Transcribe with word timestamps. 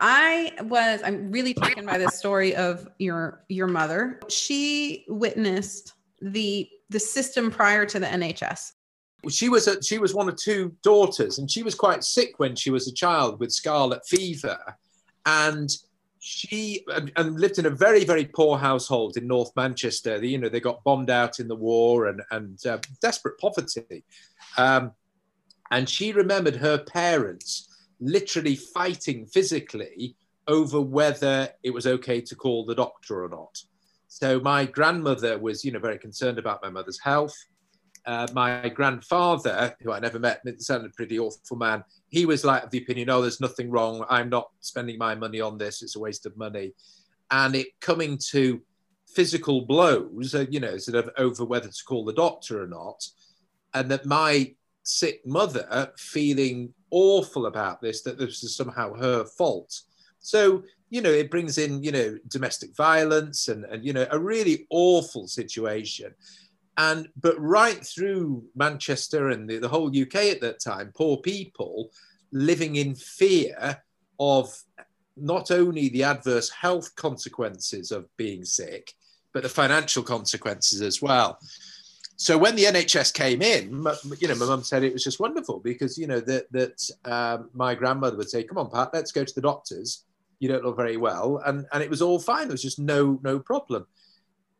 I 0.00 0.52
was 0.62 1.00
I'm 1.04 1.30
really 1.30 1.54
taken 1.54 1.86
by 1.86 1.98
this 1.98 2.18
story 2.18 2.54
of 2.54 2.88
your 2.98 3.44
your 3.48 3.66
mother. 3.66 4.20
She 4.28 5.04
witnessed 5.08 5.94
the 6.20 6.68
the 6.90 7.00
system 7.00 7.50
prior 7.50 7.84
to 7.86 7.98
the 7.98 8.06
NHS. 8.06 8.72
She 9.28 9.48
was 9.48 9.66
a, 9.66 9.82
she 9.82 9.98
was 9.98 10.14
one 10.14 10.28
of 10.28 10.36
two 10.36 10.74
daughters, 10.82 11.38
and 11.38 11.50
she 11.50 11.62
was 11.62 11.74
quite 11.74 12.04
sick 12.04 12.38
when 12.38 12.54
she 12.54 12.70
was 12.70 12.86
a 12.86 12.92
child 12.92 13.40
with 13.40 13.52
scarlet 13.52 14.06
fever, 14.06 14.58
and 15.26 15.68
she 16.20 16.84
and, 16.94 17.10
and 17.16 17.40
lived 17.40 17.58
in 17.58 17.66
a 17.66 17.70
very 17.70 18.04
very 18.04 18.24
poor 18.24 18.56
household 18.56 19.16
in 19.16 19.26
North 19.26 19.50
Manchester. 19.56 20.24
You 20.24 20.38
know 20.38 20.48
they 20.48 20.60
got 20.60 20.84
bombed 20.84 21.10
out 21.10 21.40
in 21.40 21.48
the 21.48 21.56
war 21.56 22.06
and 22.06 22.22
and 22.30 22.64
uh, 22.66 22.78
desperate 23.02 23.38
poverty, 23.38 24.04
um, 24.56 24.92
and 25.72 25.88
she 25.88 26.12
remembered 26.12 26.56
her 26.56 26.78
parents 26.78 27.68
literally 28.00 28.56
fighting 28.56 29.26
physically 29.26 30.16
over 30.46 30.80
whether 30.80 31.48
it 31.62 31.70
was 31.70 31.86
okay 31.86 32.20
to 32.20 32.34
call 32.34 32.64
the 32.64 32.74
doctor 32.74 33.24
or 33.24 33.28
not. 33.28 33.62
So 34.08 34.40
my 34.40 34.64
grandmother 34.64 35.38
was, 35.38 35.64
you 35.64 35.72
know, 35.72 35.78
very 35.78 35.98
concerned 35.98 36.38
about 36.38 36.62
my 36.62 36.70
mother's 36.70 36.98
health. 36.98 37.36
Uh, 38.06 38.26
my 38.32 38.70
grandfather, 38.70 39.76
who 39.82 39.92
I 39.92 40.00
never 40.00 40.18
met, 40.18 40.40
sounded 40.58 40.90
a 40.90 40.94
pretty 40.94 41.18
awful 41.18 41.58
man, 41.58 41.84
he 42.08 42.24
was 42.24 42.42
like 42.42 42.64
of 42.64 42.70
the 42.70 42.78
opinion, 42.78 43.10
oh, 43.10 43.20
there's 43.20 43.40
nothing 43.40 43.70
wrong. 43.70 44.06
I'm 44.08 44.30
not 44.30 44.48
spending 44.60 44.96
my 44.96 45.14
money 45.14 45.42
on 45.42 45.58
this. 45.58 45.82
It's 45.82 45.96
a 45.96 46.00
waste 46.00 46.24
of 46.24 46.36
money. 46.38 46.72
And 47.30 47.54
it 47.54 47.68
coming 47.80 48.18
to 48.30 48.62
physical 49.14 49.62
blows, 49.62 50.34
uh, 50.34 50.46
you 50.48 50.60
know, 50.60 50.78
sort 50.78 51.04
of 51.04 51.10
over 51.18 51.44
whether 51.44 51.68
to 51.68 51.84
call 51.84 52.06
the 52.06 52.14
doctor 52.14 52.62
or 52.62 52.66
not. 52.66 53.04
And 53.74 53.90
that 53.90 54.06
my 54.06 54.54
sick 54.88 55.24
mother 55.26 55.92
feeling 55.98 56.72
awful 56.90 57.46
about 57.46 57.82
this, 57.82 58.02
that 58.02 58.18
this 58.18 58.42
is 58.42 58.56
somehow 58.56 58.94
her 58.94 59.24
fault. 59.24 59.82
So, 60.20 60.62
you 60.90 61.02
know, 61.02 61.10
it 61.10 61.30
brings 61.30 61.58
in, 61.58 61.82
you 61.82 61.92
know, 61.92 62.18
domestic 62.28 62.74
violence 62.74 63.48
and, 63.48 63.64
and 63.66 63.84
you 63.84 63.92
know, 63.92 64.06
a 64.10 64.18
really 64.18 64.66
awful 64.70 65.28
situation. 65.28 66.14
And, 66.78 67.08
but 67.20 67.38
right 67.38 67.84
through 67.84 68.44
Manchester 68.54 69.28
and 69.28 69.48
the, 69.48 69.58
the 69.58 69.68
whole 69.68 69.88
UK 69.88 70.14
at 70.14 70.40
that 70.40 70.60
time, 70.60 70.92
poor 70.94 71.18
people 71.18 71.90
living 72.32 72.76
in 72.76 72.94
fear 72.94 73.82
of 74.18 74.56
not 75.16 75.50
only 75.50 75.88
the 75.88 76.04
adverse 76.04 76.48
health 76.48 76.94
consequences 76.96 77.90
of 77.90 78.06
being 78.16 78.44
sick, 78.44 78.94
but 79.34 79.42
the 79.42 79.48
financial 79.48 80.02
consequences 80.02 80.80
as 80.80 81.02
well 81.02 81.38
so 82.20 82.36
when 82.36 82.56
the 82.56 82.64
NHS 82.64 83.14
came 83.14 83.40
in, 83.40 83.70
you 84.18 84.26
know, 84.26 84.34
my 84.34 84.46
mum 84.46 84.64
said 84.64 84.82
it 84.82 84.92
was 84.92 85.04
just 85.04 85.20
wonderful 85.20 85.60
because 85.60 85.96
you 85.96 86.08
know 86.08 86.18
that 86.18 86.50
that 86.50 86.90
um, 87.04 87.48
my 87.54 87.76
grandmother 87.76 88.16
would 88.16 88.28
say, 88.28 88.42
"Come 88.42 88.58
on, 88.58 88.70
Pat, 88.70 88.90
let's 88.92 89.12
go 89.12 89.22
to 89.24 89.34
the 89.34 89.40
doctors. 89.40 90.04
You 90.40 90.48
don't 90.48 90.64
look 90.64 90.76
very 90.76 90.96
well," 90.96 91.40
and 91.46 91.64
and 91.72 91.80
it 91.80 91.88
was 91.88 92.02
all 92.02 92.18
fine. 92.18 92.48
There 92.48 92.54
was 92.54 92.62
just 92.62 92.80
no 92.80 93.20
no 93.22 93.38
problem, 93.38 93.86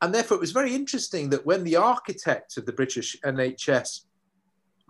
and 0.00 0.14
therefore 0.14 0.38
it 0.38 0.40
was 0.40 0.52
very 0.52 0.74
interesting 0.74 1.28
that 1.28 1.44
when 1.44 1.62
the 1.62 1.76
architect 1.76 2.56
of 2.56 2.64
the 2.64 2.72
British 2.72 3.20
NHS 3.20 4.04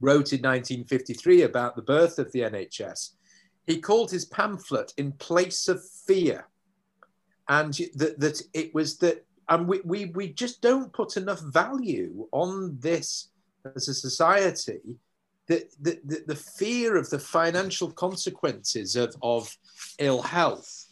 wrote 0.00 0.32
in 0.32 0.42
1953 0.42 1.42
about 1.42 1.76
the 1.76 1.82
birth 1.82 2.18
of 2.18 2.32
the 2.32 2.40
NHS, 2.40 3.10
he 3.68 3.80
called 3.80 4.10
his 4.10 4.24
pamphlet 4.24 4.92
"In 4.96 5.12
Place 5.12 5.68
of 5.68 5.80
Fear," 5.88 6.48
and 7.48 7.72
that 7.94 8.18
that 8.18 8.42
it 8.52 8.74
was 8.74 8.98
that 8.98 9.27
and 9.48 9.66
we, 9.66 9.80
we, 9.84 10.06
we 10.06 10.28
just 10.28 10.60
don't 10.60 10.92
put 10.92 11.16
enough 11.16 11.40
value 11.40 12.26
on 12.32 12.76
this 12.80 13.28
as 13.76 13.88
a 13.88 13.94
society 13.94 14.98
the, 15.48 15.66
the, 15.80 15.98
the, 16.04 16.24
the 16.28 16.36
fear 16.36 16.96
of 16.96 17.10
the 17.10 17.18
financial 17.18 17.90
consequences 17.90 18.96
of, 18.96 19.14
of 19.22 19.54
ill 19.98 20.22
health 20.22 20.86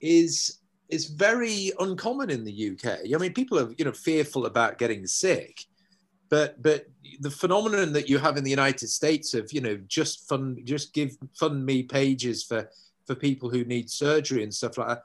is 0.00 0.60
is 0.90 1.06
very 1.06 1.72
uncommon 1.80 2.28
in 2.28 2.44
the 2.44 2.70
UK. 2.70 2.98
I 3.12 3.18
mean, 3.18 3.32
people 3.32 3.58
are 3.58 3.72
you 3.78 3.84
know 3.86 3.92
fearful 3.92 4.44
about 4.46 4.78
getting 4.78 5.06
sick, 5.06 5.64
but 6.28 6.62
but 6.62 6.84
the 7.20 7.30
phenomenon 7.30 7.94
that 7.94 8.08
you 8.08 8.18
have 8.18 8.36
in 8.36 8.44
the 8.44 8.50
United 8.50 8.88
States 8.88 9.32
of 9.32 9.50
you 9.52 9.62
know 9.62 9.78
just 9.88 10.28
fund 10.28 10.60
just 10.64 10.92
give 10.92 11.16
fund 11.38 11.64
me 11.64 11.82
pages 11.82 12.44
for 12.44 12.68
for 13.06 13.14
people 13.14 13.48
who 13.48 13.64
need 13.64 13.90
surgery 13.90 14.42
and 14.42 14.54
stuff 14.54 14.76
like 14.76 14.88
that 14.88 15.02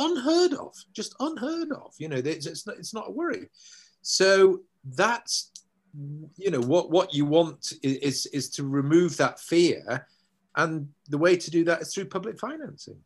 unheard 0.00 0.54
of, 0.54 0.74
just 0.92 1.14
unheard 1.20 1.70
of. 1.72 1.94
You 1.98 2.08
know, 2.08 2.16
it's, 2.16 2.46
it's, 2.46 2.66
not, 2.66 2.76
it's 2.76 2.94
not 2.94 3.08
a 3.08 3.12
worry. 3.12 3.48
So 4.02 4.60
that's, 4.84 5.52
you 6.36 6.50
know, 6.50 6.60
what, 6.60 6.90
what 6.90 7.14
you 7.14 7.26
want 7.26 7.72
is, 7.82 8.26
is 8.26 8.50
to 8.50 8.64
remove 8.64 9.16
that 9.18 9.38
fear. 9.38 10.06
And 10.56 10.88
the 11.08 11.18
way 11.18 11.36
to 11.36 11.50
do 11.50 11.64
that 11.64 11.82
is 11.82 11.94
through 11.94 12.06
public 12.06 12.38
financing. 12.40 12.98